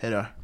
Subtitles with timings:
[0.00, 0.35] hej då.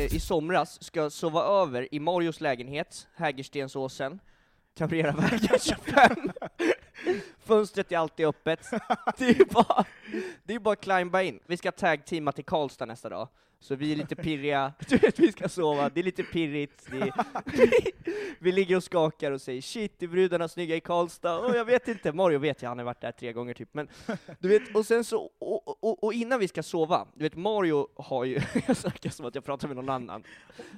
[0.00, 4.20] Eh, i somras ska sova över i Marios lägenhet, Hägerstensåsen,
[4.76, 6.32] Kamreravägen 25.
[7.38, 8.60] Fönstret är alltid öppet.
[9.18, 9.84] Det är bara,
[10.44, 11.40] det är bara att climba in.
[11.46, 13.28] Vi ska tag-teama till Karlstad nästa dag,
[13.60, 14.72] så vi är lite pirriga.
[14.88, 16.88] Du vet, vi ska sova, det är lite pirrigt.
[16.92, 17.12] Är,
[18.38, 21.38] vi ligger och skakar och säger shit, är brudarna snygga i Karlstad?
[21.38, 23.74] Och jag vet inte, Mario vet jag, han har varit där tre gånger typ.
[23.74, 23.88] Men
[24.38, 27.88] du vet, och sen så, och, och, och innan vi ska sova, du vet Mario
[27.96, 30.22] har ju, jag snackar som att jag pratar med någon annan.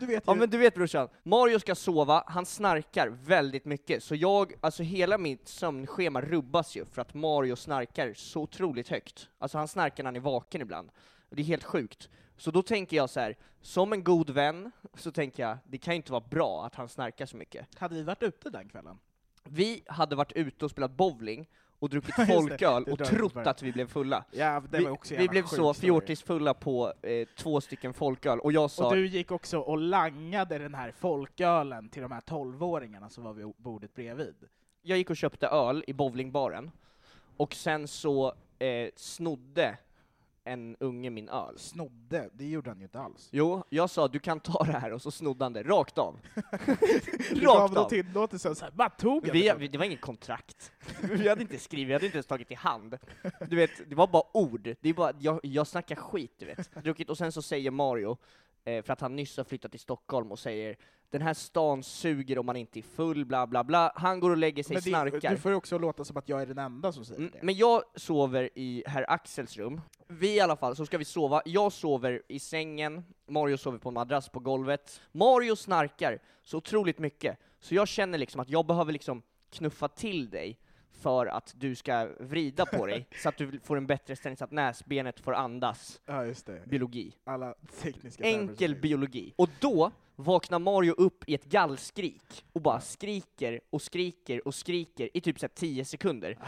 [0.01, 4.03] Du vet Ja ju, men du vet brorsan, Mario ska sova, han snarkar väldigt mycket,
[4.03, 9.29] så jag, alltså hela mitt sömnschema rubbas ju för att Mario snarkar så otroligt högt.
[9.39, 10.91] Alltså han snarkar när han är vaken ibland.
[11.31, 12.09] Det är helt sjukt.
[12.37, 15.95] Så då tänker jag så här, som en god vän, så tänker jag, det kan
[15.95, 17.79] ju inte vara bra att han snarkar så mycket.
[17.79, 18.99] hade vi varit ute den kvällen?
[19.45, 21.49] Vi hade varit ute och spelat bowling
[21.83, 24.25] och druckit folköl och trott att vi blev fulla.
[24.31, 28.97] Ja, Vi, vi blev så fjortisfulla på eh, två stycken folköl, och jag sa Och
[28.97, 33.53] du gick också och langade den här folkölen till de här tolvåringarna som var vid
[33.57, 34.35] bordet bredvid.
[34.83, 36.71] jag gick och köpte öl i bowlingbaren,
[37.37, 39.79] och sen så eh, snodde
[40.45, 41.59] en unge min öl.
[41.59, 43.29] Snodde, det gjorde han ju inte alls.
[43.33, 46.21] Jo, jag sa du kan ta det här, och så snodde han det, rakt av.
[47.31, 47.89] Du rakt av.
[47.89, 49.55] tillåtelse och så här, bara tog jag Vi, det.
[49.55, 50.73] vi, det var inget kontrakt.
[51.03, 52.99] Vi hade inte skrivit, vi hade inte ens tagit i hand.
[53.49, 54.75] Du vet, det var bara ord.
[54.81, 56.75] Det är bara, jag, jag snackar skit, du vet.
[56.85, 58.17] Druckit, och sen så säger Mario,
[58.65, 60.77] eh, för att han nyss har flyttat till Stockholm, och säger
[61.13, 63.93] den här stan suger om man inte är full, bla bla bla.
[63.97, 65.31] Han går och lägger sig, Men det, snarkar.
[65.31, 67.39] du får ju också låta som att jag är den enda som säger Mm, det.
[67.43, 69.81] Men jag sover i herr Axels rum.
[70.09, 71.43] Vi i alla fall, så ska vi sova.
[71.45, 75.01] Jag sover i sängen, Mario sover på en madrass på golvet.
[75.13, 80.31] Mario snarkar så otroligt mycket, så jag känner liksom att jag behöver liksom knuffa till
[80.31, 80.59] dig
[81.03, 84.45] för att du ska vrida på dig, så att du får en bättre ställning, så
[84.45, 86.01] att näsbenet får andas.
[86.07, 86.63] Ja, just det.
[86.67, 87.13] Biologi.
[87.25, 89.33] Alla tekniska Enkel biologi.
[89.37, 95.09] Och då vaknar Mario upp i ett gallskrik, och bara skriker och skriker och skriker
[95.15, 96.39] i typ så här 10 sekunder.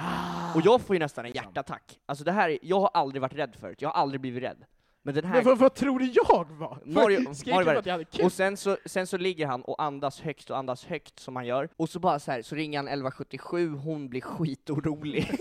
[0.55, 2.00] Och jag får ju nästan en hjärtattack.
[2.07, 4.65] Alltså det här, är- jag har aldrig varit rädd förut, jag har aldrig blivit rädd.
[5.06, 5.35] Men den här...
[5.35, 6.79] Men vad, vad tror du jag var?
[6.85, 8.25] Mario, Skrek Mario var att jag hade kul?
[8.25, 11.47] Och sen så, sen så ligger han och andas högt och andas högt som han
[11.47, 15.31] gör, och så bara så här, så ringer han 1177, hon blir skitorolig.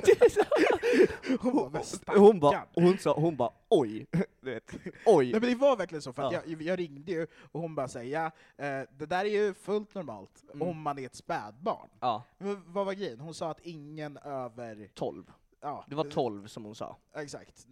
[1.39, 4.05] Hon bara, "Men hon bara, stackarn." hon sa, hon bara oj,
[4.41, 4.71] du vet,
[5.05, 5.31] oj.
[5.31, 6.39] Nej men det var verkligen så, för att Ja.
[6.45, 8.25] jag, jag ringde ju och hon bara säger ja,
[8.65, 10.67] eh, det där är ju fullt normalt Mm.
[10.67, 11.89] om man är ett spädbarn.
[11.99, 13.19] Ja, Men vad var grejen?
[13.19, 15.23] Hon sa att ingen över, 12.
[15.61, 16.97] ja, Det var 12 som hon sa.
[17.15, 17.65] exakt,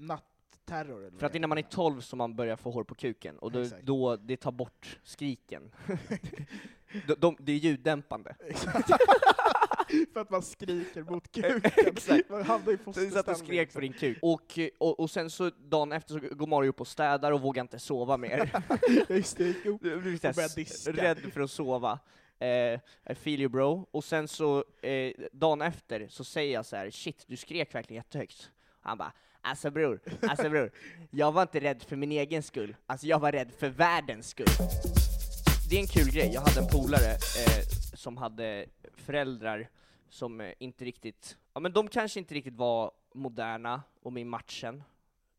[0.69, 2.95] nattterror eller För att innan man är det 12 så man börjar få hår på
[2.95, 5.71] kuken, och då, då det tar bort skriken.
[7.07, 8.35] de, de, det är ljuddämpande.
[10.13, 11.71] För att man skriker mot kuken.
[11.75, 12.29] Exakt.
[12.29, 13.45] Man hamnar i Så vi satt och fosterställning.
[13.47, 14.17] skrek på din kuk.
[14.21, 17.61] Och, och, och sen så dagen efter så går Mario upp och städar och vågar
[17.61, 18.63] inte sova mer.
[19.09, 19.81] Just det, gick upp.
[19.81, 20.91] Du Och såhär diska.
[20.91, 21.99] rädd för att sova.
[22.39, 22.79] Eh,
[23.11, 23.87] I feel you bro.
[23.91, 27.99] Och sen så, eh, dagen efter, så säger jag så här: shit, du skrek verkligen
[27.99, 28.51] jättehögt.
[28.81, 30.71] Han bara, alltså bror, alltså bror,
[31.09, 34.47] jag var inte rädd för min egen skull, alltså jag var rädd för världens skull.
[35.69, 39.69] Det är en kul grej, jag hade en polare eh, som hade föräldrar
[40.09, 44.25] som eh, inte riktigt, ja men de kanske inte riktigt var moderna och med i
[44.25, 44.83] matchen,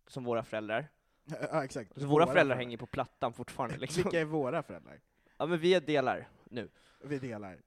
[0.06, 0.88] som våra föräldrar.
[1.24, 2.00] Ja, exakt.
[2.00, 4.02] Så våra föräldrar hänger på plattan fortfarande liksom.
[4.02, 5.00] Vilka är våra föräldrar?
[5.38, 6.68] Ja men vi är delar nu.
[7.04, 7.58] Vi delar.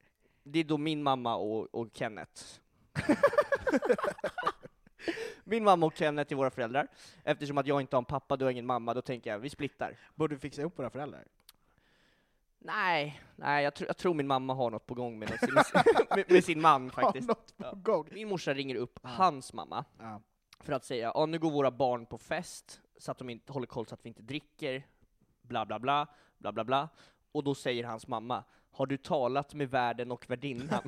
[0.42, 2.42] Det är då min mamma och, och Kenneth.
[5.44, 6.88] min mamma och Kenneth är våra föräldrar.
[7.24, 9.50] Eftersom att jag inte har en pappa, du har ingen mamma, då tänker jag vi
[9.50, 9.98] splittar.
[10.14, 11.24] Borde vi fixa ihop våra föräldrar?
[12.58, 15.74] Nej, nej jag, tr jag tror min mamma har något på gång med, något,
[16.16, 17.30] med, med, sin man faktiskt.
[17.56, 18.04] Ja.
[18.10, 19.08] Min morsa ringer upp Ja.
[19.08, 20.20] hans mamma Ja.
[20.60, 23.66] för att säga ja nu går våra barn på fest, så att de inte håller
[23.66, 24.86] koll så att vi inte dricker,
[25.42, 26.06] bla bla bla,
[26.38, 26.88] bla bla bla.
[27.32, 30.82] Och då säger hans mamma, har du talat med värden och värdinnan?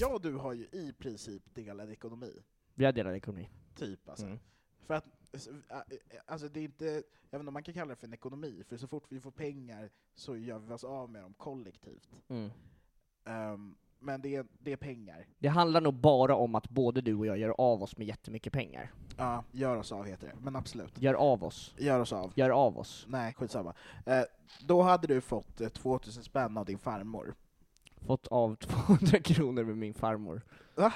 [0.00, 2.32] Jag och du har ju i princip delad ekonomi.
[2.74, 3.50] vi har delad ekonomi.
[3.74, 4.26] Typ alltså.
[4.26, 4.38] Mm.
[4.86, 5.04] För att,
[6.26, 6.92] alltså, det är inte, jag
[7.30, 9.30] vet inte om man kan kalla det för en ekonomi, för så fort vi får
[9.30, 12.10] pengar så gör vi oss av med dem kollektivt.
[12.28, 12.50] Mm.
[13.24, 15.26] Ehm, men det är, det är pengar.
[15.38, 18.52] Det handlar nog bara om att både du och jag gör av oss med jättemycket
[18.52, 18.92] pengar.
[19.16, 20.34] Ja, gör oss av heter det.
[20.40, 21.02] Men absolut.
[21.02, 21.74] Gör av oss.
[21.78, 22.32] Gör oss av.
[22.36, 23.06] Gör av oss.
[23.08, 23.74] Nej, skitsamma.
[24.06, 24.22] Eh,
[24.66, 27.34] då hade du fått eh, 2000 spänn av din farmor.
[28.06, 30.42] Fått av 200 kronor med min farmor.
[30.74, 30.92] Va?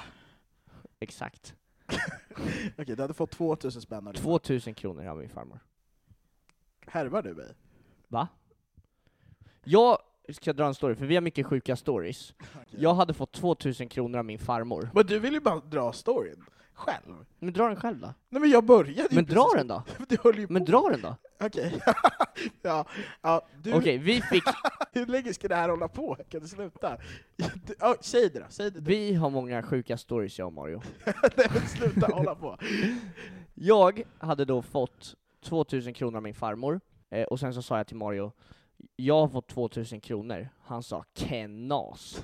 [0.99, 1.55] Exakt.
[2.77, 5.59] Okej, du hade fått 2000 spänn av din 2000 kronor av min farmor.
[6.87, 7.53] Härvar du mig?
[8.07, 8.27] Va?
[9.63, 9.97] Jag
[10.29, 12.33] ska dra en story, för vi har mycket sjuka stories.
[12.71, 14.89] Jag hade fått 2000 kronor av min farmor.
[14.93, 16.45] Men du vill ju bara dra storyn.
[16.73, 17.25] Själv.
[17.39, 18.13] Men dra den själv då.
[18.29, 19.83] Nej men jag började ju Men dra precis- den då.
[20.09, 20.71] Du höll ju Men på.
[20.71, 21.15] dra den då.
[21.39, 21.81] Okej.
[22.61, 22.85] ja,
[23.21, 24.43] ja, du, Okej, vi fick,
[24.91, 26.17] hur länge ska det här hålla på?
[26.29, 26.97] Kan du sluta?
[27.35, 28.79] Du, ja, säg det då, säg det.
[28.81, 30.81] vi har många sjuka stories jag och Mario.
[31.37, 32.57] Nej men sluta hålla på.
[33.53, 37.87] Jag hade då fått 2000 kronor av min farmor, eh, och sen så sa jag
[37.87, 38.31] till Mario,
[38.95, 40.49] jag har fått 2000 kronor.
[40.61, 42.23] Han sa kenas.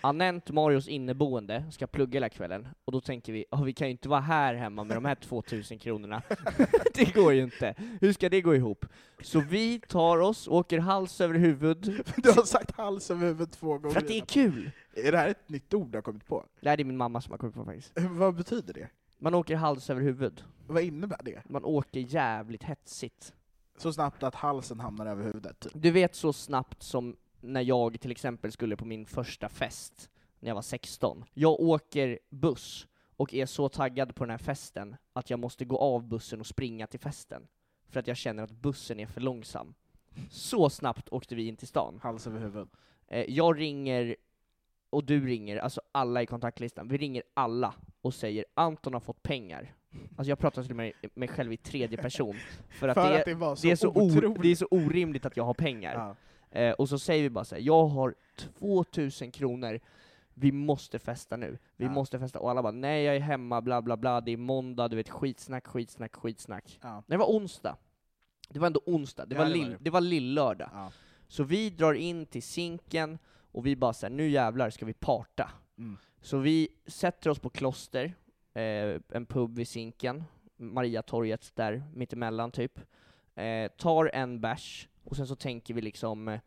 [0.00, 3.90] Anent, Marios inneboende, ska plugga hela kvällen, och då tänker vi, "Ja, vi kan ju
[3.90, 6.22] inte vara här hemma med de här 2000 kronorna.
[6.94, 7.74] det går ju inte.
[8.00, 8.86] Hur ska det gå ihop?
[9.22, 13.78] Så vi tar oss, åker hals över huvud, Du har sagt hals över huvud två
[13.78, 13.90] gånger.
[13.90, 14.70] för att det är kul!
[14.94, 16.44] är det här ett nytt ord du har kommit på?
[16.60, 17.92] Det här är min mamma som har kommit på faktiskt.
[18.10, 18.88] Vad betyder det?
[19.18, 20.44] Man åker hals över huvud.
[20.66, 21.42] Vad innebär det?
[21.48, 23.32] Man åker jävligt hetsigt.
[23.78, 25.60] Så snabbt att halsen hamnar över huvudet?
[25.60, 25.72] Typ.
[25.74, 30.48] Du vet så snabbt som när jag till exempel skulle på min första fest, när
[30.50, 31.24] jag var 16.
[31.34, 32.86] Jag åker buss
[33.16, 36.46] och är så taggad på den här festen att jag måste gå av bussen och
[36.46, 37.46] springa till festen.
[37.88, 39.74] För att jag känner att bussen är för långsam.
[40.30, 42.00] Så snabbt åkte vi in till stan.
[42.02, 42.68] Hals över huvud.
[43.08, 44.16] Eh, jag ringer,
[44.90, 49.22] och du ringer, alltså alla i kontaktlistan, vi ringer alla och säger Anton har fått
[49.22, 49.74] pengar.
[50.16, 52.36] Alltså jag pratar till mig, mig själv i tredje person,
[52.68, 54.42] för att, För det, att det så det, är så otroligt.
[54.42, 55.94] det är så orimligt att jag har pengar.
[55.94, 56.16] Ja.
[56.50, 58.14] Eh, och så säger vi bara så här, jag har
[58.58, 59.80] 2000 kronor,
[60.34, 61.90] vi måste festa nu, vi Ja.
[61.90, 64.88] måste festa, och alla bara nej jag är hemma, bla bla bla, det är måndag,
[64.88, 66.78] du vet skitsnack, skitsnack, skitsnack.
[66.82, 66.94] Ja.
[66.94, 67.76] Nej, Det var onsdag.
[68.48, 69.78] Det var ändå onsdag, det Ja, var, det var lill, det.
[69.80, 70.70] det var lill-lördag.
[70.72, 70.90] Ja.
[71.28, 73.18] Så vi drar in till Zinken,
[73.52, 75.50] och vi bara såhär, nu jävlar ska vi parta.
[75.78, 75.96] Mm.
[76.20, 78.14] Så vi sätter oss på Kloster,
[78.54, 80.24] eh, en pub vid Zinken,
[80.56, 82.80] Mariatorget där, mittemellan typ.
[83.34, 86.40] Eh, tar en bärs, och sen så tänker vi liksom, eh,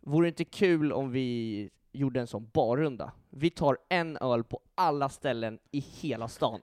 [0.00, 3.12] vore det inte kul om vi gjorde en sån barrunda?
[3.30, 6.60] Vi tar en öl på alla ställen i hela stan.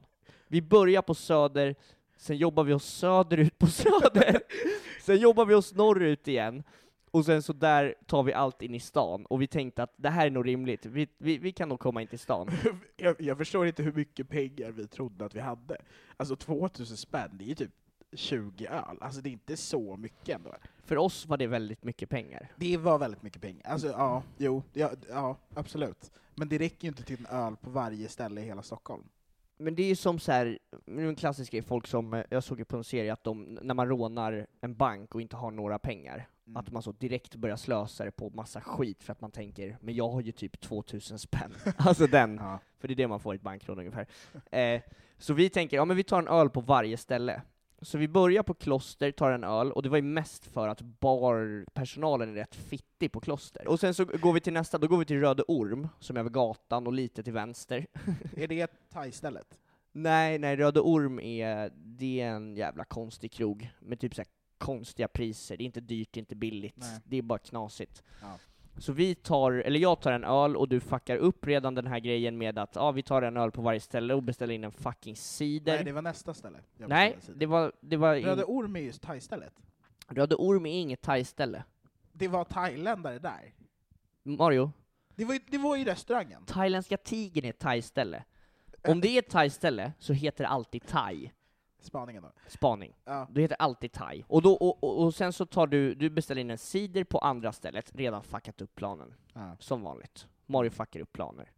[0.48, 1.76] Vi börjar på Söder,
[2.18, 4.40] sen jobbar vi oss söderut på Söder,
[5.02, 6.64] sen jobbar vi oss norrut igen,
[7.12, 10.10] Och sen så där tar vi allt in i stan, och vi tänkte att det
[10.10, 12.50] här är nog rimligt, vi, vi, vi kan nog komma in till stan.
[12.98, 15.78] jag, jag förstår inte hur mycket pengar vi trodde att vi hade.
[16.18, 17.72] Alltså 2000 spänn, det är ju typ
[18.16, 18.98] 20 öl.
[19.02, 20.56] Alltså det är inte så mycket ändå.
[20.86, 22.52] För oss var det väldigt mycket pengar.
[22.56, 23.62] Det var väldigt mycket pengar.
[23.66, 26.12] Alltså ja, jo, ja, ja absolut.
[26.36, 29.04] Men det räcker ju inte till en öl på varje ställe i hela Stockholm.
[29.58, 32.60] Men det är ju som så här, en klassisk grej, folk som, eh, jag såg
[32.60, 35.80] ju på en serie att de, när man rånar en bank och inte har några
[35.80, 36.58] pengar, Mm.
[36.58, 39.96] att man så direkt börjar slösa det på massa skit för att man tänker, men
[39.96, 41.52] jag har ju typ 2000 spänn.
[41.78, 42.60] alltså den, Ja.
[42.80, 44.08] för det är det man får i ett bankrån ungefär.
[44.52, 44.82] Eh,
[45.18, 47.42] så vi tänker, ja men vi tar en öl på varje ställe.
[47.84, 50.82] Så vi börjar på Kloster, tar en öl, och det var ju mest för att
[50.82, 53.68] barpersonalen är rätt fittig på Kloster.
[53.68, 56.20] Och sen så går vi till nästa, då går vi till Röde Orm, som är
[56.20, 57.88] över gatan och lite till vänster.
[58.38, 59.60] Är det thai-stället?
[59.92, 64.28] Nej, nej, Röde Orm är, det är en jävla konstig krog med typ så här
[64.58, 65.58] konstiga priser.
[65.58, 66.78] Det är inte dyrt, det är inte billigt.
[66.78, 67.00] Nej.
[67.06, 68.04] Det är bara knasigt.
[68.22, 68.40] Ja.
[68.78, 72.00] Så vi tar, eller jag tar en öl och du fuckar upp redan den här
[72.00, 74.72] grejen med att ja, vi tar en öl på varje ställe och beställer in en
[74.72, 75.76] fucking cider.
[75.76, 76.58] Nej, det var nästa ställe.
[76.78, 79.54] Nej, det var, det var in, Röde Orm är ju thai-stället.
[80.08, 81.64] Röde Orm är inget thai-ställe.
[82.12, 83.54] Det var thailändare där.
[84.24, 84.72] Mario,
[85.16, 86.46] Det var, ju- det var ju restaurangen.
[86.46, 88.24] thailändska tigern är ett thai-ställe.
[88.88, 91.32] Om det är ett thai-ställe så heter det alltid thai.
[91.84, 92.32] Spaningen då.
[92.48, 92.94] Spaning.
[93.06, 93.28] Ja.
[93.32, 94.24] Du heter alltid thai.
[94.28, 97.18] Och, då, och, och, och sen så tar du, du beställer in en cider på
[97.18, 99.14] andra stället, redan fuckat upp planen.
[99.34, 99.56] Ja.
[99.60, 100.28] Som vanligt.
[100.46, 101.52] Mario fuckar upp planer.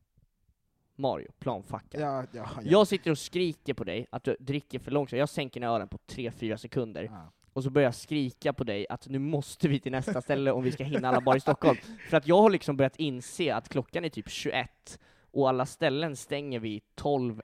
[0.95, 2.01] Mario, planfuckar.
[2.01, 2.61] Ja, ja, ja.
[2.63, 5.87] Jag sitter och skriker på dig att du dricker för långsamt, jag sänker ner ölen
[5.87, 7.11] på 3-4 sekunder,
[7.53, 10.63] och så börjar jag skrika på dig att nu måste vi till nästa ställe om
[10.63, 11.77] vi ska hinna alla bar i Stockholm.
[12.09, 14.99] För att jag har liksom börjat inse att klockan är typ 21,
[15.35, 17.41] och alla ställen stänger vid 12-1.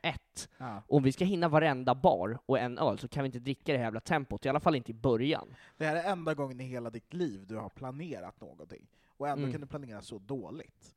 [0.57, 0.81] Ja.
[0.87, 3.77] Om vi ska hinna varenda bar och en öl så kan vi inte dricka det
[3.77, 5.55] här jävla tempot, i alla fall inte i början.
[5.77, 8.87] Det här är enda gången i hela ditt liv du har planerat någonting.
[9.05, 9.51] Och ändå Mm.
[9.51, 10.95] kan du planera så dåligt.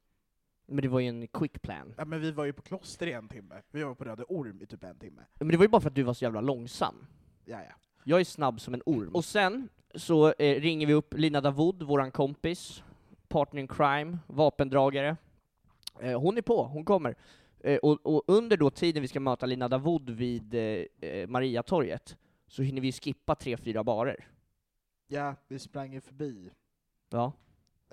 [0.67, 1.95] Men det var ju en quick plan.
[1.99, 3.55] Ja, men vi var ju på kloster i en timme.
[3.71, 5.23] Vi var på Röde Orm i typ en timme.
[5.39, 7.07] Men det var ju bara för att du var så jävla långsam.
[7.45, 7.75] Ja, ja.
[8.05, 9.15] Jag är snabb som en orm.
[9.15, 12.83] Och sen så eh, ringer vi upp Lina Davoud, våran kompis,
[13.29, 15.17] partner in crime, vapendragare.
[16.01, 17.15] Eh, hon är på, hon kommer.
[17.61, 20.61] Eh, och, och under då tiden vi ska möta Lina Davoud vid eh,
[21.11, 24.29] eh, Mariatorget, så hinner vi skippa tre, fyra barer.
[25.09, 26.51] Ja, vi sprang ju förbi.
[27.11, 27.33] Ja.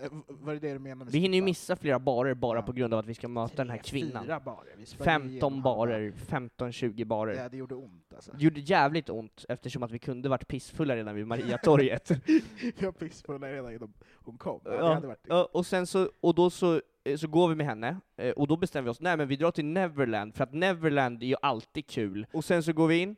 [0.01, 2.63] Eh, Var det det du menade med Vi hinner ju missa flera barer bara Ja.
[2.65, 4.23] på grund av att vi ska möta den här Tre, kvinnan.
[4.23, 4.75] Fyra barer.
[4.77, 7.33] Vi sprang ju 15 igenom barer, 15-20 barer.
[7.35, 8.31] Ja, det gjorde ont alltså.
[8.31, 12.11] Det gjorde jävligt ont eftersom att vi kunde varit pissfulla redan vid Mariatorget.
[12.79, 14.61] Vi var pissfulla redan innan hon kom.
[14.65, 16.81] Ja, Ja, och sen så, och då så,
[17.17, 19.51] så går vi med henne, eh, och då bestämmer vi oss, nej men vi drar
[19.51, 22.25] till Neverland, för att Neverland är ju alltid kul.
[22.33, 23.15] Och sen så går vi in,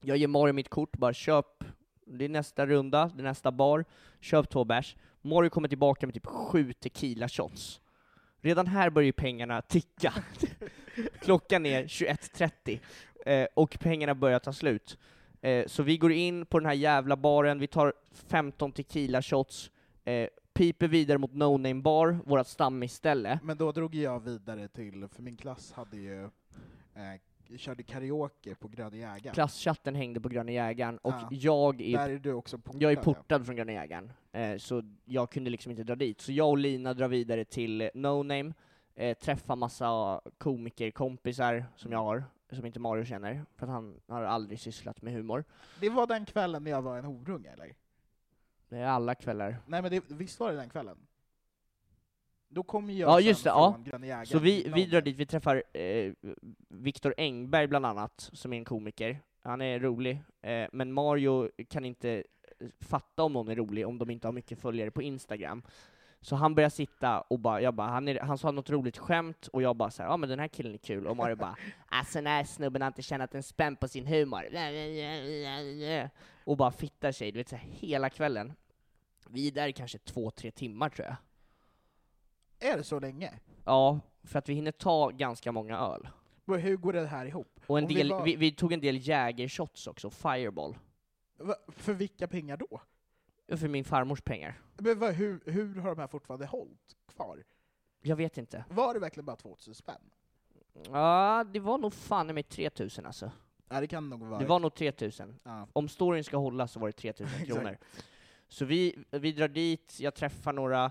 [0.00, 1.64] jag ger Mario mitt kort, bara köp,
[2.06, 3.84] det är nästa runda, det är nästa bar,
[4.20, 4.96] köp två bärs.
[5.20, 7.80] Mario kommer tillbaka med typ sju tequila shots.
[8.40, 10.14] Redan här börjar ju pengarna ticka.
[11.20, 12.78] Klockan är 21.30,
[13.26, 14.98] eh, och pengarna börjar ta slut.
[15.40, 17.92] Eh, så vi går in på den här jävla baren, vi tar
[18.28, 19.70] 15 tequila shots,
[20.04, 23.38] eh, piper vidare mot No Name Bar, vårt stammisställe.
[23.42, 28.68] Men då drog jag vidare till, för min klass hade ju, eh, körde karaoke på
[28.68, 29.34] Gröna Jägaren.
[29.34, 31.28] Klasschatten hängde på Gröna Jägaren, och Ja.
[31.30, 32.82] jag är, Där är du också portad.
[32.82, 33.02] jag är ja.
[33.02, 36.20] portad från Gröna Jägaren, eh, så jag kunde liksom inte dra dit.
[36.20, 38.52] Så jag och Lina drar vidare till eh, No Name,
[38.94, 44.22] eh, träffar massa komikerkompisar som jag har, som inte Mario känner, för att han har
[44.22, 45.44] aldrig sysslat med humor.
[45.80, 47.74] Det var den kvällen när jag var en horunge, eller?
[48.72, 49.58] Det är alla kvällar.
[49.66, 50.96] Nej men det, visst var det den kvällen?
[52.48, 53.78] Då kom ju jag Ja, just det, ja.
[53.90, 56.12] från Jägaren Så vi, vi drar dit, vi träffar eh,
[56.68, 59.20] Viktor Engberg bland annat, som är en komiker.
[59.42, 62.24] Han är rolig, eh, men Mario kan inte
[62.80, 65.62] fatta om någon är rolig om de inte har mycket följare på Instagram.
[66.24, 69.46] Så han börjar sitta och bara, jag bara, han, är, han sa något roligt skämt,
[69.46, 71.56] och jag bara såhär, ja men den här killen är kul, och Mario bara,
[71.88, 74.42] alltså den här snubben har inte tjänat en spänn på sin humor.
[76.44, 78.52] Och bara fittar sig, du vet så här, hela kvällen.
[79.28, 81.16] Vi är där i kanske två, tre timmar tror jag.
[82.72, 83.32] Är det så länge?
[83.64, 86.08] Ja, för att vi hinner ta ganska många öl.
[86.44, 87.60] Men Hur går det här ihop?
[87.66, 90.76] Och en Om vi del, var- vi, vi tog en del Jägershots också, Fireball.
[91.38, 92.80] Va, för vilka pengar då?
[93.48, 94.60] För min farmors pengar.
[94.78, 97.44] Men va, hur, hur har de här fortfarande hållit kvar?
[98.02, 98.64] Jag vet inte.
[98.70, 100.10] Var det verkligen bara 2000 spänn?
[100.92, 103.30] Ja, det var nog fan mig 3000 alltså.
[103.68, 104.38] Ja, det kan nog vara.
[104.40, 105.38] Det var nog 3000.
[105.44, 105.66] Ja.
[105.72, 107.46] Om storyn ska hålla så var det 3000 Exakt.
[107.52, 107.78] kronor.
[108.48, 110.90] Så vi, vi drar dit, jag träffar några,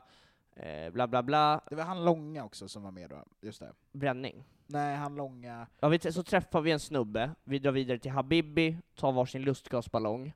[0.55, 3.73] eh, bla bla bla, Det var han långa också som var med då, just det.
[3.91, 4.43] bränning.
[4.67, 5.67] Nej, han långa...
[5.79, 10.33] Ja, vi, så träffar vi en snubbe, vi drar vidare till Habibi, tar varsin lustgasballong.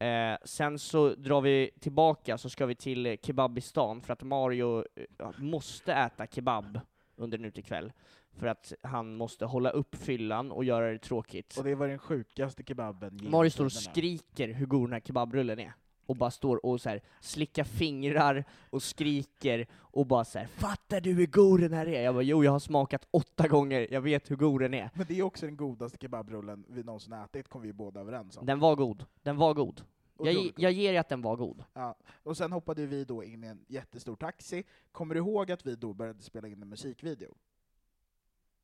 [0.00, 4.84] Eh, sen så drar vi tillbaka, så ska vi till eh, Kebabistan, för att Mario
[4.96, 6.80] eh, måste äta kebab
[7.16, 7.92] under nu till kväll
[8.32, 11.56] för att han måste hålla upp fyllan och göra det tråkigt.
[11.58, 15.58] Och det var den sjukaste kebaben Mario står och skriker hur god den här kebabrullen
[15.58, 15.72] är.
[16.06, 21.00] Och bara står och så här slickar fingrar och skriker och bara så här Fattar
[21.00, 22.02] du hur god den här är?
[22.02, 24.90] Jag bara jo, jag har smakat åtta gånger, jag vet hur god den är.
[24.94, 28.46] Men det är också den godaste kebabrullen vi någonsin ätit, kom vi båda överens om.
[28.46, 29.84] Den var god, den var god.
[30.22, 31.64] Jag, jag ger dig att den var god.
[31.72, 31.94] Ja.
[32.22, 34.64] Och sen hoppade vi då in i en jättestor taxi.
[34.92, 37.34] Kommer du ihåg att vi då började spela in en musikvideo?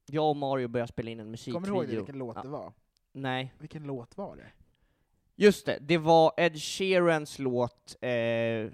[0.07, 1.63] Jag och Mario började spela in en Kommer musikvideo.
[1.65, 2.43] du ihåg det, vilken låt Ja.
[2.43, 2.73] det var?
[3.13, 3.53] Nej.
[3.59, 4.47] Vilken låt var det?
[5.39, 8.11] Just det, det var Ed Sheerans låt, eh,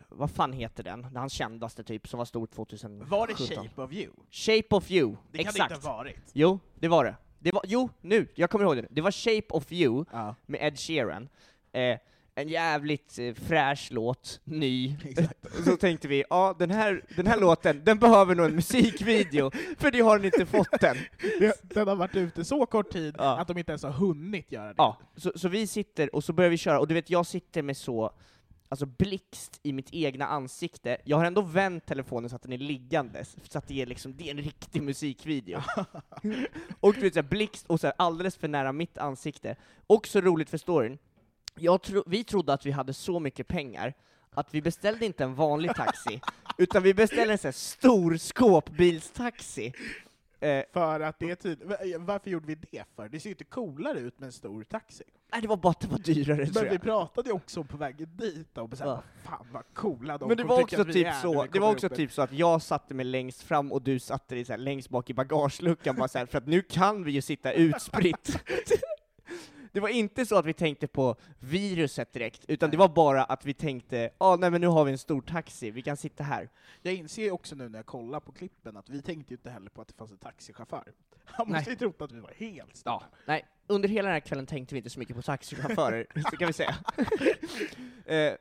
[0.08, 1.04] vad fan heter den?
[1.04, 3.08] Hans kändaste typ, som var stor 2017.
[3.08, 4.12] Var det Shape of You?
[4.30, 5.68] Shape of You, Det kan exakt.
[5.70, 6.16] det inte ha varit.
[6.32, 7.16] Jo, det var det.
[7.38, 8.86] det var, jo, nu, jag kommer ihåg det.
[8.90, 10.34] Det var Shape of You Ja.
[10.46, 11.28] med Ed Sheeran.
[11.72, 11.98] Eh,
[12.34, 14.96] en jävligt eh, fräsch låt, ny.
[15.42, 19.50] Och så tänkte vi, ja den här, den här låten, den behöver nog en musikvideo,
[19.78, 20.96] för det har den inte fått än.
[21.38, 23.38] Det, den har varit ute så kort tid Ja.
[23.38, 24.74] att de inte ens har hunnit göra det.
[24.78, 27.62] Ja, så, så vi sitter och så börjar vi köra, och du vet jag sitter
[27.62, 28.12] med så
[28.68, 30.96] alltså blixt i mitt egna ansikte.
[31.04, 34.16] Jag har ändå vänt telefonen så att den är liggandes, så att det är liksom,
[34.16, 35.60] det är en riktig musikvideo.
[36.80, 39.56] och du vet såhär, blixt och så här, alldeles för nära mitt ansikte.
[39.86, 40.98] Också roligt för storyn,
[41.82, 43.94] tro, vi trodde att vi hade så mycket pengar
[44.34, 46.20] att vi beställde inte en vanlig taxi,
[46.58, 49.72] utan vi beställde en sån här stor skåpbilstaxi.
[50.40, 51.68] Eh, För att det är tydligt.
[51.98, 53.08] Varför gjorde vi det för?
[53.08, 55.04] Det ser ju inte coolare ut med en stor taxi.
[55.32, 58.08] nej, det var bara att det var dyrare Men vi pratade ju också på vägen
[58.16, 59.02] dit och så här, Ja.
[59.24, 62.12] fan vad coola de Men det var också typ så, det var också upp typ
[62.12, 65.10] så att jag satte mig längst fram och du satte dig så här längst bak
[65.10, 68.38] i bagageluckan bara så här, för att nu kan vi ju sitta utspritt.
[69.72, 73.44] Det var inte så att vi tänkte på viruset direkt, utan det var bara att
[73.44, 76.48] vi tänkte, ja nej men nu har vi en stor taxi, vi kan sitta här.
[76.82, 79.70] Jag inser också nu när jag kollar på klippen att vi tänkte ju inte heller
[79.70, 80.92] på att det fanns en taxichaufför.
[81.24, 81.70] Han måste Nej.
[81.70, 83.06] ju trott att vi var helt störda.
[83.26, 86.46] Nej, under hela den här kvällen tänkte vi inte så mycket på taxichaufförer, så kan
[86.46, 86.74] vi säga.
[88.16, 88.34] eh,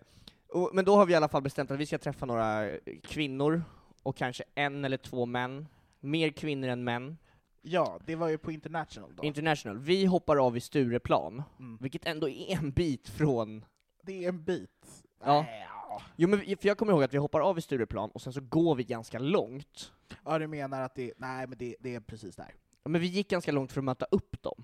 [0.48, 2.70] och, men då har vi i alla fall bestämt att vi ska träffa några
[3.04, 3.64] kvinnor,
[4.04, 5.68] och kanske en eller två män.
[6.00, 7.18] Mer kvinnor än män.
[7.62, 9.24] Ja, det var ju på International då.
[9.24, 9.78] International.
[9.78, 11.78] Vi hoppar av i Stureplan, Mm.
[11.82, 13.66] vilket ändå är en bit från...
[14.04, 14.86] Det är en bit.
[15.24, 15.46] Ja.
[15.90, 16.02] Ja.
[16.16, 18.34] Jo men vi- för jag kommer ihåg att vi hoppar av i Stureplan, och sen
[18.34, 19.92] så går vi ganska långt.
[20.26, 22.56] Ja, du menar att det, nej men det, det är precis där.
[22.84, 24.64] Men vi gick ganska långt för att möta upp dem.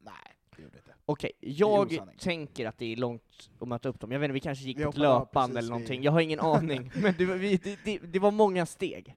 [0.00, 0.12] Nej,
[0.56, 0.94] det gjorde det inte.
[1.04, 4.12] Okej, är jag tänker att det är långt att möta upp dem.
[4.12, 5.98] Jag vet inte, vi kanske gick Vi på ett löpband eller någonting.
[6.00, 6.92] vid- Jag har ingen aning.
[6.94, 9.16] Men det, vi, det, det, det var många steg.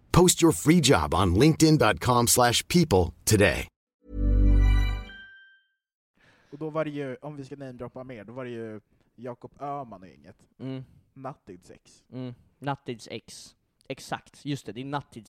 [0.11, 3.67] Post your free job on linkedin.com/people slash people today.
[6.51, 8.79] Och då var det ju, om vi ska namedroppa mer, då var det ju
[9.15, 10.35] Jakob Öhman och gänget.
[10.59, 11.81] Mm, Nattid sex.
[12.13, 12.33] mm.
[12.59, 13.55] Nattids X.
[13.89, 15.27] Exakt, just det, det är Nattids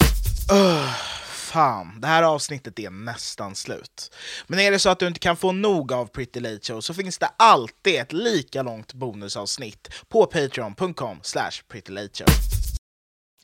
[0.52, 0.94] Öh,
[1.26, 4.14] fan, det här avsnittet är nästan slut.
[4.46, 6.94] Men är det så att du inte kan få nog av Pretty Late Show så
[6.94, 12.28] finns det alltid ett lika långt bonusavsnitt på patreon.com slash prettylateshow.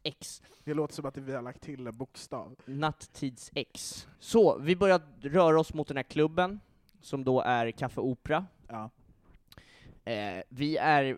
[0.03, 0.43] X.
[0.69, 2.57] Det låter som att vi har lagt till en bokstav.
[2.65, 4.07] Nattids X.
[4.19, 6.61] Så, vi börjar röra oss mot den här klubben,
[7.01, 8.47] som då är Café Opera.
[8.69, 8.91] Ja.
[10.05, 11.17] Eh, vi är,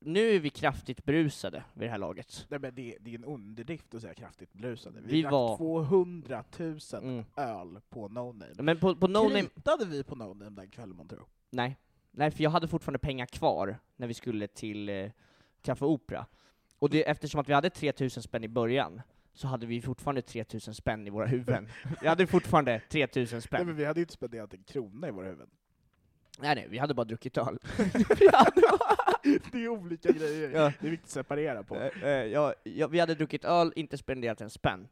[0.00, 2.46] nu är vi kraftigt berusade vid det här laget.
[2.48, 5.00] Nej, men det, det är en underdrift att säga kraftigt berusade.
[5.00, 7.24] Vi, Vi drack var- 200 000 Mm.
[7.36, 8.46] öl på No Name.
[8.58, 11.24] Men på, på No Name, Kritade vi på No Name den kvällen man tror?
[11.50, 11.76] nej.
[12.10, 15.10] Nej, för jag hade fortfarande pengar kvar när vi skulle till eh,
[15.62, 16.26] Café Opera.
[16.78, 19.02] Och det, eftersom att vi hade 3000 spänn i början,
[19.34, 21.68] så hade vi fortfarande 3000 spänn i våra huvuden.
[22.02, 23.66] Jag hade fortfarande 3000 Nej, spänn.
[23.66, 25.48] men vi hade ju inte spenderat en krona i våra huvuden.
[26.40, 27.58] Nej nej, vi hade bara druckit öl.
[29.52, 30.72] Det är olika grejer, Ja.
[30.80, 31.76] det är viktigt att separera på.
[31.76, 34.88] Eh, eh, ja, ja, vi hade druckit öl, inte spenderat en spänn.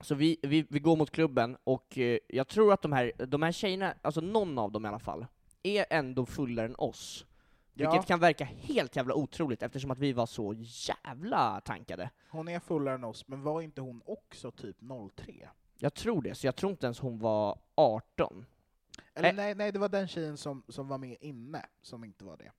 [0.00, 3.42] Så vi, vi, vi går mot klubben, och eh, jag tror att de här, de
[3.42, 5.26] här tjejerna, alltså någon av dem i alla fall,
[5.62, 7.26] är ändå fullare än oss.
[7.74, 7.90] Ja.
[7.90, 12.10] Vilket kan verka helt jävla otroligt eftersom att vi var så jävla tankade.
[12.30, 14.76] Hon är fullare än oss, men var inte hon också typ
[15.16, 15.48] 03?
[15.78, 18.46] Jag tror det, så jag tror inte ens hon var 18.
[19.14, 19.34] Eller Eh.
[19.34, 22.50] nej, nej, det var den tjejen som, som var med inne, som inte var det.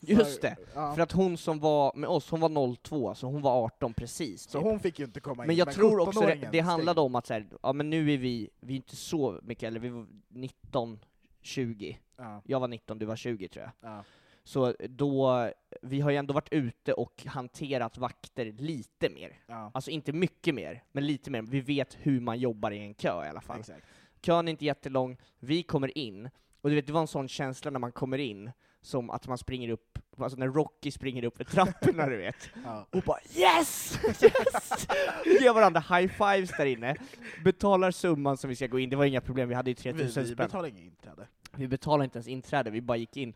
[0.00, 0.94] Just För- det, Ja.
[0.94, 4.42] för att hon som var med oss, hon var 02, så hon var 18 precis.
[4.42, 4.62] Så typ.
[4.66, 5.46] hon fick ju inte komma in.
[5.46, 8.12] Men jag tror också det, 17-åringen det handlade om att så här, ja men nu
[8.12, 10.98] är vi, vi är inte så mycket, eller vi var 19,
[11.46, 11.98] 20.
[12.16, 13.90] Ja, Jag var 19, du var 20 tror jag.
[13.90, 14.04] ja.
[14.44, 15.50] Så då,
[15.82, 19.38] vi har ju ändå varit ute och hanterat vakter lite mer.
[19.46, 19.70] ja.
[19.74, 21.42] Alltså inte mycket mer, men lite mer.
[21.42, 23.60] Vi vet hur man jobbar i en kö i alla fall.
[23.60, 23.86] Exakt.
[24.22, 26.30] Kön är inte jättelång, vi kommer in,
[26.60, 29.38] och du vet, det var en sån känsla när man kommer in, som att man
[29.38, 32.50] springer upp, alltså när Rocky springer upp för trapporna du vet.
[32.64, 32.86] Ja.
[32.92, 33.98] Och bara yes!
[34.22, 34.86] Yes!
[35.40, 36.96] Ger varandra high-fives där inne,
[37.44, 39.82] betalar summan som vi ska gå in, det var inga problem, vi hade ju Vi,
[39.82, 40.36] 3000 vi spänn.
[40.46, 41.28] betalade inget inträde.
[41.58, 43.34] Vi betalade inte ens inträde, vi bara gick in.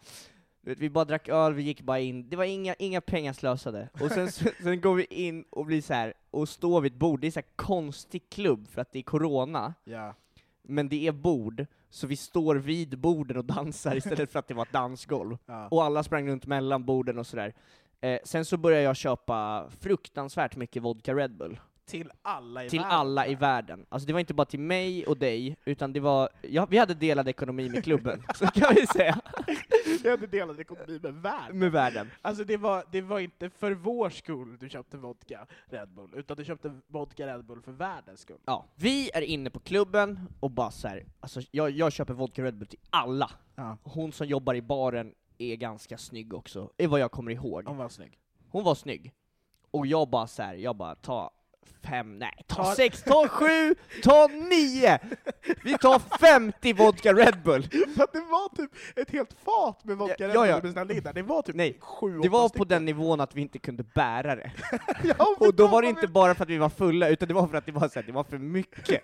[0.62, 3.88] Vi bara drack öl, vi gick bara in, det var inga, inga pengar slösade.
[4.00, 7.20] Och sen, sen går vi in och blir så här och står vid ett bord,
[7.20, 10.14] det är så här konstig klubb för att det är corona, Ja.
[10.62, 14.54] men det är bord, så vi står vid borden och dansar istället för att det
[14.54, 15.38] var ett dansgolv.
[15.46, 15.68] Ja.
[15.68, 17.54] Och alla sprang runt mellan borden och sådär.
[18.00, 21.61] Eh, sen så började jag köpa fruktansvärt mycket vodka Red Bull.
[21.86, 22.96] Till alla i Till världen.
[22.98, 23.86] alla i världen.
[23.88, 26.94] Alltså det var inte bara till mig och dig, utan det var, ja, vi hade
[26.94, 29.20] delad ekonomi med klubben, så kan vi säga.
[30.02, 31.58] Vi hade delad ekonomi med världen.
[31.58, 32.10] Med världen.
[32.22, 36.36] Alltså det var, det var inte för vår skull du köpte vodka Red Bull, utan
[36.36, 38.38] du köpte vodka Red Bull för världens skull.
[38.44, 42.44] Ja, vi är inne på klubben och bara så här, alltså jag, jag köper vodka
[42.44, 43.30] Red Bull till alla.
[43.54, 43.76] Ja.
[43.82, 47.64] Hon som jobbar i baren är ganska snygg också, är vad jag kommer ihåg.
[47.66, 48.18] Hon var snygg.
[48.50, 49.12] Hon var snygg.
[49.70, 51.30] Och jag bara så här, jag bara ta
[51.82, 54.98] fem, nej, ta sex, ta sju, ta nio!
[55.64, 57.62] Vi tar 50 vodka Red Bull!
[57.96, 60.56] För att det var typ ett helt fat med vodka Ja, Red ja, Bull ja.
[60.56, 61.12] du beställde in där.
[61.12, 64.36] Det var typ Nej, sju, Det var på den nivån att vi inte kunde bära
[64.36, 64.52] det.
[65.18, 67.46] Ja, Och då var det inte bara för att vi var fulla, utan det var
[67.46, 69.02] för att det var, så här, det var för mycket.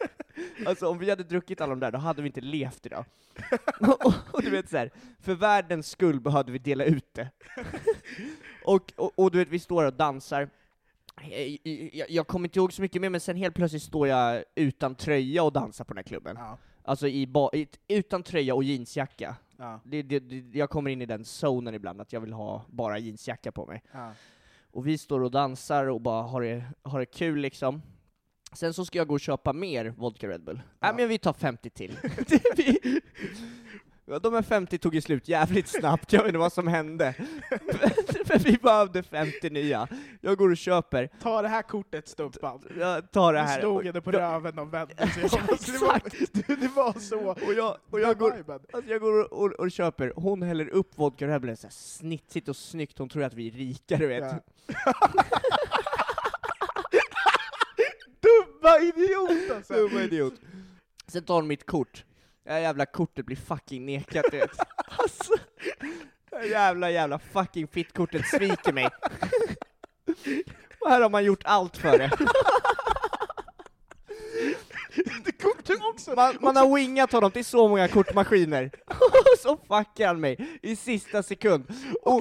[0.67, 3.05] Alltså om vi hade druckit alla de där, då hade vi inte levt idag.
[3.81, 4.91] och, och du vet så här,
[5.21, 7.31] för världens skull behövde vi dela ut det.
[8.65, 10.49] och, och, och du vet, vi står och dansar.
[11.93, 14.95] Jag, jag, kommer inte ihåg så mycket mer, men sen helt plötsligt står jag utan
[14.95, 16.37] tröja och dansar på den här klubben.
[16.39, 17.51] Ja, Alltså i ba,
[17.89, 19.37] utan tröja och jeansjacka.
[19.57, 22.65] ja, Det, det, det, jag kommer in i den zonen ibland, att jag vill ha
[22.69, 23.83] bara jeansjacka på mig.
[23.93, 24.13] ja.
[24.71, 27.83] Och vi står och dansar och bara har det, har det kul liksom.
[28.53, 30.61] Sen så ska jag gå och köpa mer vodka Red Bull.
[30.81, 31.99] Nej men vi tar 50 till.
[32.57, 33.01] Vi,
[34.07, 37.15] ja, de här 50 tog ju slut jävligt snabbt, jag vet inte vad som hände.
[38.45, 39.89] Vi behövde 50 nya.
[40.21, 42.63] Jag går och köper, Ta det här kortet Stumpan.
[42.79, 43.61] jag tar det här.
[43.61, 45.39] slog henne på röven och vände sig om.
[45.49, 47.31] Alltså, det, var, det var så.
[47.47, 48.45] Och jag, och jag går.
[48.73, 51.73] Alltså jag går och, och, och köper, hon häller upp vodka Red Bull, så här
[51.73, 54.25] snitsigt och snyggt, hon tror att vi är rika du vet.
[54.25, 54.41] Ja.
[58.21, 59.75] Dumma idiot alltså!
[59.75, 60.35] Dumma idiot.
[61.07, 62.05] Sen tar hon mitt kort.
[62.45, 64.51] Det här jävla kortet blir fucking nekat du vet.
[64.77, 65.33] Alltså,
[65.79, 65.93] det här
[66.45, 68.89] jävla jävla fucking fittkortet sviker mig.
[70.81, 72.11] Och här har man gjort allt för det.
[75.67, 76.15] Det kortet också!
[76.17, 78.71] Man, man har wingat honom till så många kortmaskiner.
[79.43, 81.65] så fuckar han mig i sista sekund.
[82.03, 82.17] Och,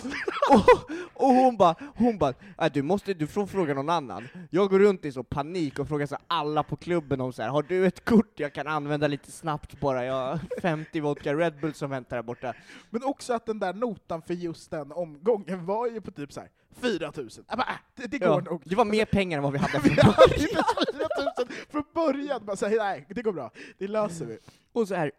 [0.51, 4.27] och, och hon bara, hon bara, äh, du måste, du får fråga någon annan.
[4.49, 7.49] Jag går runt i så panik och frågar så alla på klubben om så här,
[7.49, 10.05] har du ett kort jag kan använda lite snabbt bara?
[10.05, 12.53] Jag har 50 vodka Red Bull som väntar där borta.
[12.89, 16.39] Men också att den där notan för just den omgången var ju på typ så
[16.39, 16.49] här
[16.81, 17.43] 4000.
[17.49, 18.61] Jag bara, äh, det, det går Ja, nog.
[18.65, 20.39] det var mer pengar än vad vi hade Vi från början.
[20.39, 24.37] inte 4000 från början, bara säga nej, det går bra, det löser vi.
[24.73, 25.11] Och så här,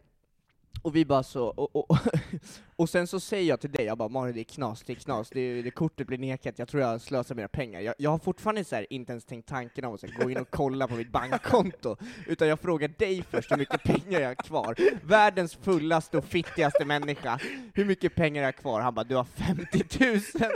[0.87, 1.98] och vi bara så, och, och,
[2.76, 4.94] och sen så säger jag till dig, jag bara Mario det är knas, det är
[4.94, 7.81] knas, det, det kortet blir nekat, jag tror jag slösar mina pengar.
[7.81, 10.37] Jag, jag har fortfarande så här, inte ens tänkt tanken om att här, gå in
[10.37, 14.35] och kolla på mitt bankkonto, utan jag frågar dig först hur mycket pengar jag har
[14.35, 14.76] kvar.
[15.02, 17.40] Världens fullaste och fittigaste människa,
[17.74, 18.81] hur mycket pengar jag har kvar?
[18.81, 20.20] Han bara, du har 50 000!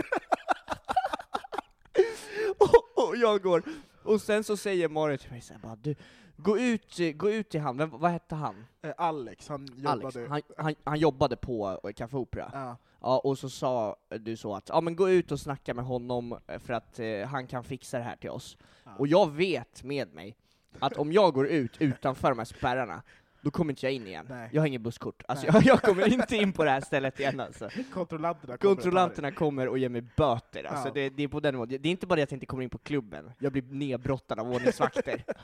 [2.58, 3.62] och, och jag går,
[4.02, 5.94] och sen så säger Mario till mig så här, bara, du,
[6.36, 8.66] gå ut, gå ut till han, Vem, vad hette han?
[8.82, 10.28] Eh, Alex, han Alex, jobbade...
[10.28, 12.50] han, han, han jobbade på eh, Café Opera.
[12.52, 12.76] Ja.
[13.02, 16.38] Ja, och så sa du så att, ja men gå ut och snacka med honom
[16.46, 18.56] eh, för att eh, han kan fixa det här till oss.
[18.84, 18.90] Ja.
[18.98, 20.36] Och jag vet med mig
[20.78, 23.02] att om jag går ut utanför de här spärrarna,
[23.42, 24.26] då kommer inte jag in igen.
[24.28, 24.48] Nej.
[24.52, 25.22] Jag har inget busskort.
[25.28, 27.68] Alltså jag, jag kommer inte in på det här stället igen alltså.
[27.92, 30.92] Kontrollanterna kommer Kontrollanterna kommer och ger mig böter, alltså Ja.
[30.94, 31.68] det, det är på den nivån.
[31.68, 34.38] Det är inte bara det att jag inte kommer in på klubben, jag blir nedbrottad
[34.38, 35.24] av ordningsvakter.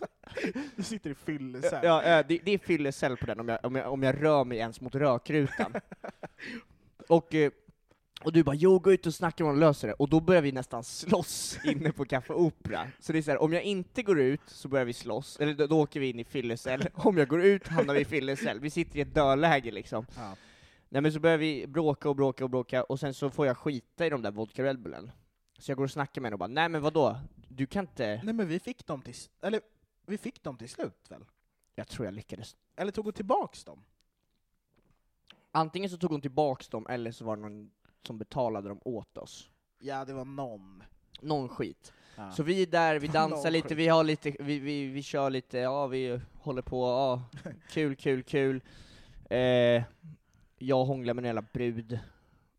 [0.77, 1.81] Du sitter i fyllecell.
[1.85, 4.45] ja, ja, det, det är fyllecell på den om jag, om, jag, om jag rör
[4.45, 5.75] mig ens mot rökrutan.
[7.09, 7.51] och, eh,
[8.25, 10.43] och du bara 'Jo, gå ut och snacka med honom, löser det' och då börjar
[10.43, 12.87] vi nästan slåss inne på Café Opera.
[13.01, 15.55] Så det är så här, om jag inte går ut så börjar vi slåss, eller
[15.55, 18.61] då, då åker vi in i fyllecell, om jag går ut hamnar vi i fyllecell,
[18.61, 20.07] vi sitter i ett dödläge liksom.
[20.17, 20.37] Ja.
[20.89, 23.57] Nej men så börjar vi bråka och bråka och bråka, och sen så får jag
[23.57, 25.11] skita i de där vodka Red Bullen.
[25.59, 27.21] Så jag går och snackar med henne och bara 'Nej men vadå?
[27.49, 29.61] Du kan inte...' Nej men vi fick dem till, eller
[30.07, 31.25] vi fick dem till slut väl?
[31.75, 32.57] Jag tror jag lyckades.
[32.77, 33.85] Eller tog hon tillbaks dem?
[35.53, 37.71] Antingen så tog hon tillbaks dem, eller så var det någon
[38.07, 39.51] som betalade dem åt oss.
[39.79, 40.83] Ja, det var någon.
[41.21, 41.93] Någon skit.
[42.17, 42.31] Ja.
[42.31, 45.59] Så vi är där, vi dansar lite, vi har lite, vi, vi, vi kör lite,
[45.59, 47.23] ja vi håller på, ja,
[47.71, 48.61] kul, kul, kul.
[49.31, 49.83] Eh,
[50.59, 51.99] jag hånglar med en jävla brud.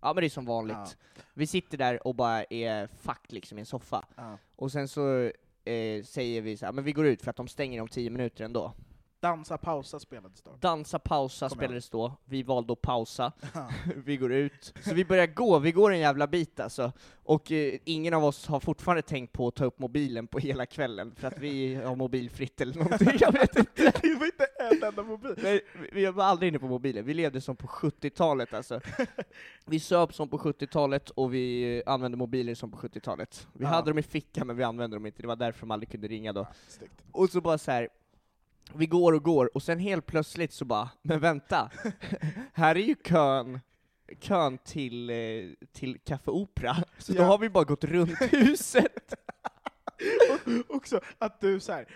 [0.01, 0.77] Ja men det är som vanligt.
[0.77, 1.21] Ja.
[1.33, 4.05] Vi sitter där och bara är fucked liksom i en soffa.
[4.15, 4.37] Ja.
[4.55, 5.31] Och sen så
[5.65, 8.09] eh, säger vi så här, men vi går ut för att de stänger om tio
[8.09, 8.73] minuter ändå.
[9.19, 10.51] Dansa, pausa spelades då.
[10.59, 13.31] Dansa, pausa jag spelades då, vi valde att pausa,
[14.05, 16.91] vi går ut, så vi börjar gå, vi går en jävla bit alltså,
[17.23, 20.65] och eh, ingen av oss har fortfarande tänkt på att ta upp mobilen på hela
[20.65, 23.91] kvällen, för att vi har mobilfritt eller någonting, jag vet inte.
[24.01, 25.33] Det var inte en enda mobil.
[25.43, 28.81] Nej, vi- var aldrig inne på mobilen, vi levde som på 70-talet alltså.
[29.65, 33.47] Vi söp som på 70-talet, och vi eh, använde mobiler som på 70-talet.
[33.53, 33.69] Vi Ja.
[33.69, 36.07] hade dem i fickan, men vi använde dem inte, det var därför de aldrig kunde
[36.07, 36.47] ringa då.
[36.79, 36.87] Ja.
[37.11, 37.89] Och så bara så här.
[38.75, 41.71] Vi går och går, och sen helt plötsligt så bara, men vänta,
[42.53, 43.59] här är ju kön,
[44.19, 45.15] kön till, eh,
[45.73, 47.25] till Café Opera, så då Ja.
[47.25, 49.13] har vi bara gått runt huset.
[50.31, 51.87] Och också att du så här,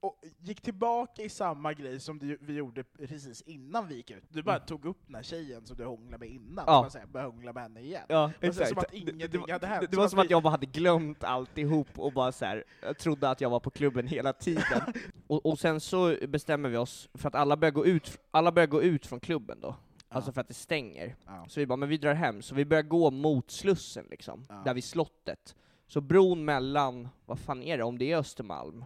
[0.00, 4.24] och gick tillbaka i samma grej som du, vi gjorde precis innan vi gick ut.
[4.28, 6.86] Du bara tog upp den här tjejen som du hånglade med innan, Ja.
[6.86, 8.02] och bara började hångla med henne igen.
[8.08, 8.68] Ja, Och exakt.
[8.68, 9.80] som att Det- ingenting det, hade hänt.
[9.80, 12.32] Det, det Som var att som att vi- jag bara hade glömt alltihop och bara
[12.32, 12.64] så här,
[13.00, 14.82] trodde att jag var på klubben hela tiden.
[15.26, 18.66] och, och sen så bestämmer vi oss för att alla börjar gå ut, alla börjar
[18.66, 19.74] gå ut från klubben då.
[20.10, 21.16] Alltså för att det stänger.
[21.26, 21.44] Ja.
[21.48, 24.74] Så vi bara, men vi drar hem, så vi börjar gå mot Slussen liksom, där
[24.74, 25.56] vid slottet.
[25.86, 28.84] Så bron mellan, vad fan är det, om det är Östermalm?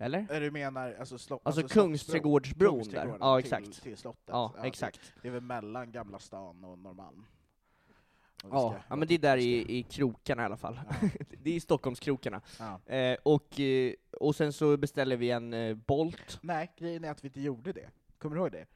[0.00, 0.40] Eller?
[0.40, 1.84] Du menar alltså, slott, Alltså Slottsbron?
[1.84, 2.82] Kungsträdgårdsbron där.
[2.82, 3.82] Kungsträdgården Ja, till, exakt.
[3.82, 4.24] Till slottet.
[4.26, 5.12] Ja, det- exakt.
[5.22, 7.26] Det är väl mellan Gamla stan och Norrmalm.
[8.42, 10.80] Ja, ska ja men det är där i, i krokarna i alla fall.
[11.00, 11.08] Ja.
[11.42, 12.40] det är i Stockholmskrokarna.
[12.58, 12.94] Ja.
[12.94, 16.38] Eh, och, eh, och sen så beställer vi en eh, Bolt.
[16.42, 17.90] Nej, grejen är att vi inte gjorde det.
[18.18, 18.66] Kommer du ihåg det?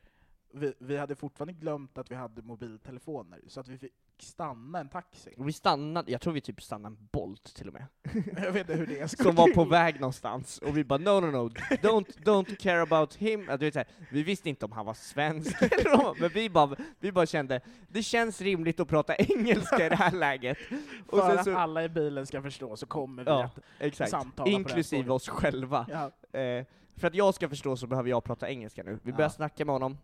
[0.57, 4.89] Vi, vi hade fortfarande glömt att vi hade mobiltelefoner, så att vi fick stanna en
[4.89, 5.35] taxi.
[5.37, 7.87] Vi stannade, jag tror vi typ stannade en Bolt till och med.
[8.45, 11.21] Jag vet inte hur det ska Som var på väg någonstans, och vi bara no
[11.21, 13.47] no no, don't, don't care about him.
[13.47, 15.57] Du vet, så här, vi visste inte om han var svensk
[16.21, 20.13] men vi bara, vi bara kände, det känns rimligt att prata engelska i det här
[20.13, 20.59] läget.
[21.07, 23.59] Och För att så, alla i bilen ska förstå så kommer vi ja, att...
[23.79, 24.11] exakt.
[24.11, 25.87] samtala Inklusive oss själva.
[25.91, 26.39] Ja.
[26.41, 28.99] Eh, för att jag ska förstå så behöver jag prata engelska nu.
[29.03, 29.31] Vi börjar Ja.
[29.31, 29.99] snacka med honom,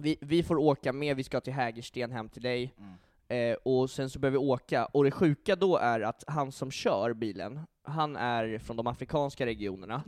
[0.00, 3.52] vi, vi får åka med, vi ska till Hägersten hem till dig, Mm.
[3.52, 6.70] eh, och sen så behöver vi åka, och det sjuka då är att han som
[6.70, 10.02] kör bilen, han är från de afrikanska regionerna,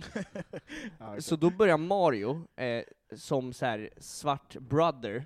[0.98, 2.82] Ja, så då börjar Mario, eh,
[3.16, 5.24] som så här svart brother,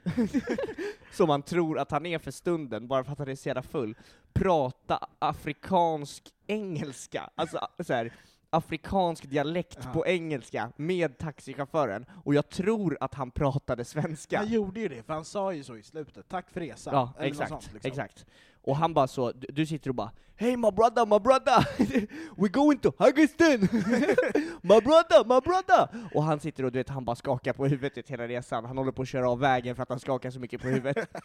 [1.13, 3.63] som han tror att han är för stunden, bara för att han är så jävla
[3.63, 3.97] full,
[4.33, 8.13] prata afrikansk engelska, alltså så här,
[8.51, 9.91] afrikansk dialekt Ja.
[9.93, 14.39] på engelska med taxichauffören, och jag tror att han pratade svenska.
[14.39, 16.95] Han gjorde ju det, för han sa ju så i slutet, tack för resan.
[16.95, 17.89] Ja, Eller exakt, sånt, liksom.
[17.91, 18.27] exakt.
[18.63, 21.67] Och han bara så, du, du sitter och bara Hey my brother, my brother!
[22.43, 23.61] We going to Hägersten!
[24.63, 25.89] my brother, my brother!
[26.15, 28.93] Och han sitter och du vet, han bara skakar på huvudet hela resan, han håller
[28.93, 31.09] på att köra av vägen för att han skakar så mycket på huvudet.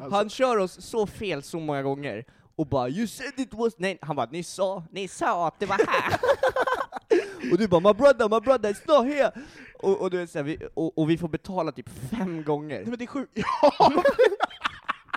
[0.00, 2.24] Alltså- Han kör oss så fel så många gånger,
[2.56, 5.66] och bara 'You said it was' Nej, han bara 'Ni sa, ni sa att det
[5.66, 6.18] var här'
[7.52, 9.32] Och du bara 'My brother, my brother, it's not here'
[9.78, 12.76] Och, och, du vet, så här, vi, och, och vi får betala typ fem gånger.
[12.76, 13.38] Nej men det är sjukt,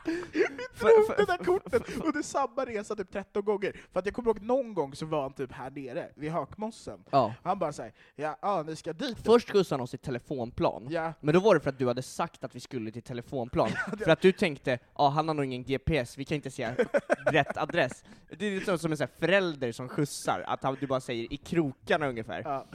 [0.73, 3.75] För- drog för- det där kortet under samma resa typ 13 gånger.
[3.91, 7.03] För att jag kommer ihåg någon gång så var han typ här nere, vid Hökmossen.
[7.11, 7.33] Ja.
[7.43, 9.17] Han bara såhär, ja, ja ni ska dit.
[9.23, 11.13] Först skjutsade han oss till telefonplan, Ja.
[11.19, 13.69] men då var det för att du hade sagt att vi skulle till telefonplan,
[14.03, 16.75] för att du tänkte ja han har nog ingen GPS, vi kan inte säga
[17.31, 18.03] rätt adress.
[18.37, 22.07] Det är lite som en sån förälder som skjutsar, att du bara säger i krokarna
[22.07, 22.41] ungefär.
[22.45, 22.65] Ja.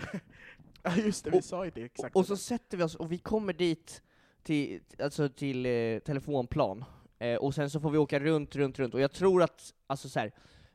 [0.97, 2.17] just det, vi Och- sa ju det exakt.
[2.17, 4.03] Och så sätter vi oss, och vi kommer dit,
[4.43, 6.85] till, alltså till eh, telefonplan,
[7.21, 10.09] eh, och sen så får vi åka runt, runt, runt, och jag tror att, alltså
[10.09, 10.33] så här,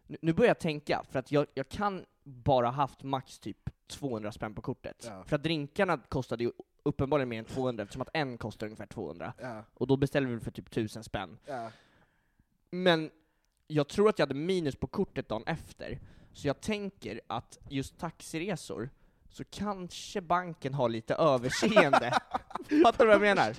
[0.08, 4.56] nu, börjar jag tänka, för att jag, jag kan bara haft max typ 200 spänn
[4.56, 5.06] på kortet.
[5.10, 5.24] Ja.
[5.24, 6.52] För att drinkarna kostade ju
[6.84, 9.34] uppenbarligen mer än 200 eftersom att en kostar ungefär 200.
[9.42, 11.38] Ja, Och då beställde vi för typ 1000 spänn.
[11.46, 11.72] ja.
[12.72, 13.12] Men
[13.68, 16.00] jag tror att jag hade minus på kortet dagen efter,
[16.34, 18.90] så jag tänker att just taxiresor,
[19.30, 22.12] så kanske banken har lite överseende.
[22.84, 23.56] Fattar du vad jag menar?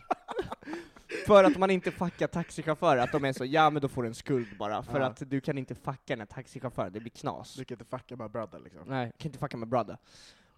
[1.27, 4.09] För att man inte fuckar taxichaufförer, att de är så ja men då får du
[4.09, 5.07] en skuld bara, för Ja.
[5.07, 7.55] att du kan inte fucka den här taxichauffören, det blir knas.
[7.55, 8.83] Du kan inte fucka med brother liksom.
[8.87, 9.97] Nej, kan inte fucka med brother.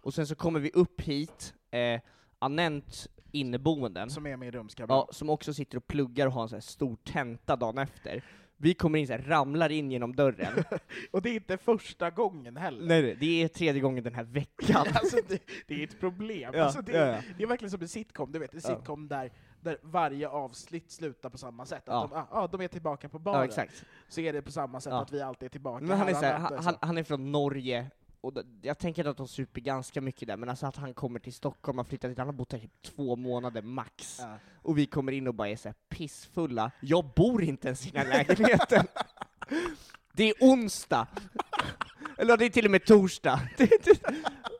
[0.01, 2.01] Och sen så kommer vi upp hit, eh,
[2.39, 5.05] Anent inneboenden, Som är min rumskamrat.
[5.07, 8.23] ja, som också sitter och pluggar och har en sån här stor tenta dagen efter.
[8.61, 10.63] Vi kommer in så här, ramlar in genom dörren.
[11.11, 12.85] Och det är inte första gången heller.
[12.87, 14.85] nej, det är tredje gången den här veckan.
[14.93, 16.51] alltså det, det är ett problem.
[16.55, 17.21] Ja, alltså det, ja, ja.
[17.37, 21.29] det är verkligen som en sitcom, du vet, en sitcom där, där varje avsnitt slutar
[21.29, 21.89] på samma sätt.
[21.89, 22.07] Att Ja.
[22.11, 23.39] de, ah, ah, de är tillbaka på baren.
[23.39, 23.85] ja, exakt.
[24.09, 25.01] Så är det på samma sätt Ja.
[25.01, 25.85] att vi alltid är tillbaka.
[25.85, 27.91] Men han är, Här så här, har han, han, är från Norge,
[28.21, 31.33] och jag tänker att de super ganska mycket där, men alltså att han kommer till
[31.33, 34.19] Stockholm, har flyttat hit, han har bott här typ två månader max.
[34.19, 34.37] Ja.
[34.61, 36.71] Och vi kommer in och bara är så pissfulla.
[36.81, 38.87] Jag bor inte ens i den här lägenheten.
[40.13, 41.07] Det är onsdag!
[42.17, 43.39] Eller det är till och med torsdag.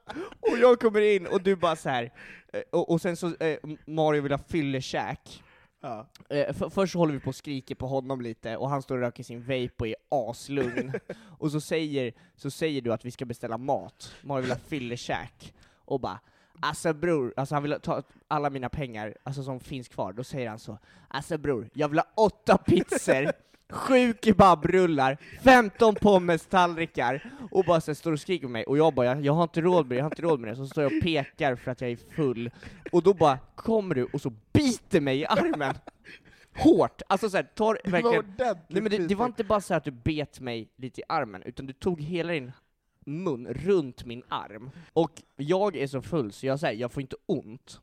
[0.39, 2.13] Och jag kommer in och du bara så här.
[2.53, 5.43] Eh, och, och sen så, eh, Mario vill ha fyllekäk.
[5.81, 6.07] Ja.
[6.29, 8.95] Eh, för, först så håller vi på och skriker på honom lite, och han står
[8.95, 10.93] och röker sin vape och är aslugn.
[11.39, 15.53] och så säger, så säger du att vi ska beställa mat, Mario vill ha fyllekäk,
[15.85, 16.19] och bara
[16.62, 20.49] Alltså bror, alltså han vill ta alla mina pengar, alltså som finns kvar, då säger
[20.49, 23.31] han så Alltså bror, jag vill ha åtta pizzor,
[23.69, 29.05] sju kebabrullar, 15 pommes-tallrikar, och bara så står och skriker på mig, och jag bara
[29.05, 30.84] jag, jag har inte råd med det, jag har inte råd med det, så står
[30.84, 32.51] jag och pekar för att jag är full,
[32.91, 35.75] och då bara kommer du och så biter mig i armen!
[36.55, 37.01] Hårt!
[37.08, 38.34] Alltså såhär, tar verkligen
[38.67, 41.43] Nej men det, det var inte bara så att du bet mig lite i armen,
[41.43, 42.51] utan du tog hela din
[43.05, 44.71] mun runt min arm.
[44.93, 47.82] Och jag är så full så jag säger, jag får inte ont.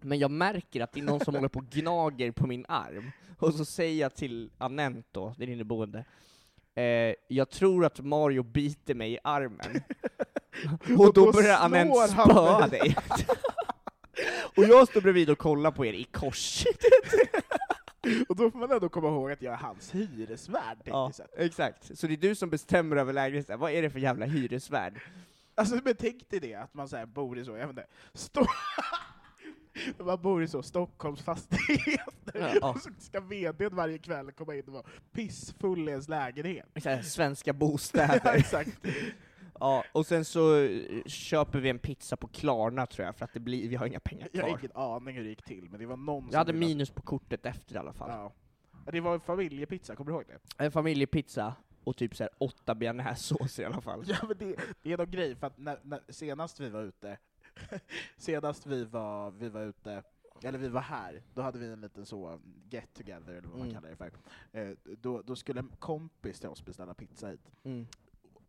[0.00, 3.10] Men jag märker att det är någon som håller på och gnager på min arm.
[3.38, 6.04] Och så säger jag till Anent då, det är inneboende,
[6.74, 9.60] eh, jag tror att Mario biter mig i armen.
[10.98, 12.96] och, Och då börjar Anent spöa dig.
[14.56, 16.64] och jag står bredvid och kollar på er i kors.
[18.28, 21.98] Och då får man ändå komma ihåg att jag är hans hyresvärd, Ja, exakt.
[21.98, 23.58] Så det är du som bestämmer över lägenheten.
[23.60, 25.00] Vad är det för jävla hyresvärd?
[25.54, 27.86] Alltså men tänk dig det, att man så här bor i så, jag vet inte,
[28.12, 28.46] Sto-
[29.98, 32.70] man bor i så Stockholmsfastigheter, Ja.
[32.74, 36.66] och så ska vdn varje kväll komma in och vara pissfull i ens lägenhet.
[37.04, 38.34] Svenska Ja, bostäder.
[38.34, 38.78] exakt.
[39.60, 43.32] ja, och sen så eh, köper vi en pizza på Klarna tror jag, för att
[43.32, 44.58] det blir, vi har inga pengar Jag har kvar.
[44.58, 46.90] ingen aning hur det gick till, men det var någon Jag som hade ville- minus
[46.90, 48.10] på kortet efter i alla fall.
[48.10, 48.32] Ja.
[48.86, 50.24] Ja, Det var en familjepizza, kommer du ihåg
[50.56, 50.64] det?
[50.64, 54.04] En familjepizza och typ så här åtta bearnaisesås i alla fall.
[54.06, 57.18] Ja men det, det är någon grej, för att när, när, senast vi var ute,
[58.16, 60.02] senast vi var, vi var ute,
[60.42, 62.40] eller vi var här, då hade vi en liten så
[62.70, 63.74] get together eller vad man Mm.
[63.74, 64.12] kallar det för.
[64.52, 67.50] Eh, då, då skulle en kompis till oss beställa pizza hit.
[67.64, 67.86] Mm.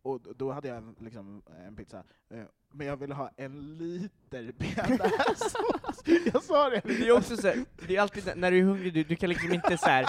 [0.01, 4.51] Och då hade jag en, liksom, en pizza, eh, men jag ville ha en liter
[4.57, 6.03] bearnaisesås.
[6.33, 6.81] jag sa det!
[6.85, 9.29] Det är också så här, det är alltid när du är hungrig, du, du kan
[9.29, 10.05] liksom inte så här.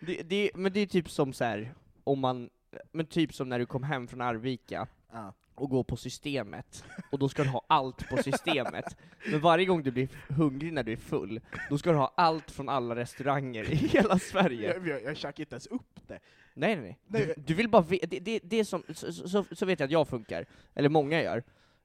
[0.00, 1.74] Det, det, men det är typ som så här,
[2.04, 2.50] om man,
[2.92, 5.32] men typ som när du kom hem från Arvika, Ja.
[5.60, 8.96] Och går på systemet, och då ska du ha allt på systemet.
[9.30, 12.50] Men varje gång du blir hungrig när du är full, då ska du ha allt
[12.50, 14.74] från alla restauranger i hela Sverige.
[14.74, 16.18] Jag, jag, jag käkade inte ens upp det.
[16.54, 17.26] Nej nej, nej.
[17.26, 19.86] Du, du vill bara ve- det, det, det är som, så, så, så vet jag
[19.86, 20.44] att jag funkar,
[20.74, 21.42] eller många gör.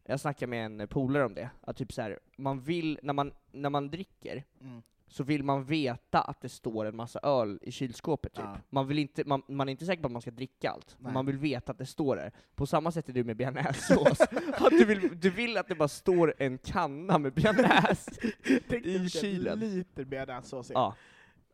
[0.07, 3.31] Jag snackade med en polare om det, att typ så här, man vill, när man,
[3.51, 4.81] när man dricker, Mm.
[5.15, 8.45] Så vill man veta att det står en massa öl i kylskåpet typ.
[8.45, 8.57] Ja.
[8.69, 11.13] Man, vill inte, man, man är inte säker på att man ska dricka allt, Nej.
[11.13, 12.31] man vill veta att det står där.
[12.55, 14.17] På samma sätt är du med bearnaisesås.
[14.69, 18.11] du, vill, du vill att det bara står en kanna med bearnaise
[18.43, 19.59] i vilken kylen.
[19.59, 20.71] liter bearnaisesås.
[20.73, 20.95] Ja.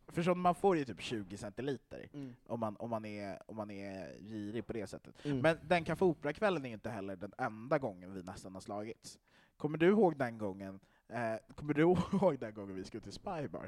[0.08, 2.36] För så, man får ju typ 20 centiliter Mm.
[2.48, 5.26] om, man, om, man är, om man är girig på det sättet.
[5.26, 5.38] Mm.
[5.40, 9.20] Men den Café Opera-kvällen är inte heller den enda gången vi nästan har slagits.
[9.58, 10.80] Kommer du ihåg den gången
[11.14, 11.82] Eh, kommer du
[12.14, 13.68] ihåg den gången vi skulle till Spybar?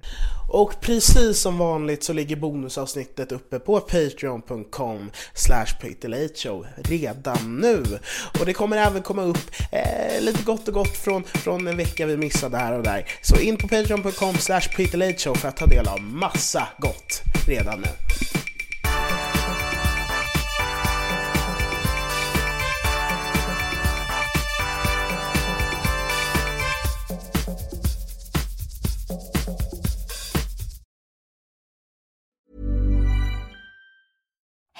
[0.49, 5.65] Och precis som vanligt så ligger bonusavsnittet uppe på patreon.com slash
[6.35, 7.83] show redan nu.
[8.39, 12.05] Och det kommer även komma upp eh, lite gott och gott från, från en vecka
[12.05, 13.09] vi missade här och där.
[13.21, 14.61] Så in på patreon.com slash
[15.17, 18.42] show för att ta del av massa gott redan nu.